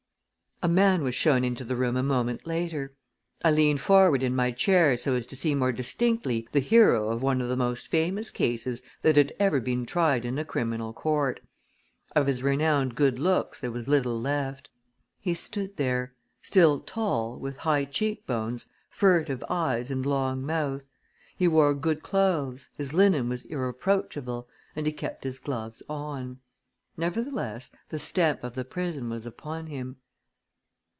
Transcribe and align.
A 0.63 0.69
man 0.69 1.01
was 1.01 1.15
shown 1.15 1.43
into 1.43 1.63
the 1.63 1.75
room 1.75 1.97
a 1.97 2.03
moment 2.03 2.45
later. 2.45 2.93
I 3.43 3.49
leaned 3.49 3.81
forward 3.81 4.21
in 4.21 4.35
my 4.35 4.51
chair 4.51 4.95
so 4.95 5.15
as 5.15 5.25
to 5.25 5.35
see 5.35 5.55
more 5.55 5.71
distinctly 5.71 6.47
the 6.51 6.59
hero 6.59 7.09
of 7.09 7.23
one 7.23 7.41
of 7.41 7.49
the 7.49 7.57
most 7.57 7.87
famous 7.87 8.29
cases 8.29 8.83
that 9.01 9.15
had 9.15 9.33
ever 9.39 9.59
been 9.59 9.87
tried 9.87 10.23
in 10.23 10.37
a 10.37 10.45
criminal 10.45 10.93
court. 10.93 11.39
Of 12.15 12.27
his 12.27 12.43
renowned 12.43 12.93
good 12.93 13.17
looks 13.17 13.59
there 13.59 13.71
was 13.71 13.87
little 13.87 14.21
left. 14.21 14.69
He 15.19 15.33
stood 15.33 15.77
there, 15.77 16.13
still 16.43 16.81
tall, 16.81 17.39
with 17.39 17.57
high 17.57 17.85
cheekbones, 17.85 18.67
furtive 18.87 19.43
eyes 19.49 19.89
and 19.89 20.05
long 20.05 20.45
mouth. 20.45 20.87
He 21.35 21.47
wore 21.47 21.73
good 21.73 22.03
clothes, 22.03 22.69
his 22.77 22.93
linen 22.93 23.29
was 23.29 23.45
irreproachable, 23.45 24.47
and 24.75 24.85
he 24.85 24.91
kept 24.93 25.23
his 25.23 25.39
gloves 25.39 25.81
on. 25.89 26.39
Nevertheless 26.97 27.71
the 27.89 27.97
stamp 27.97 28.43
of 28.43 28.53
the 28.53 28.63
prison 28.63 29.09
was 29.09 29.25
upon 29.25 29.65
him. 29.65 29.95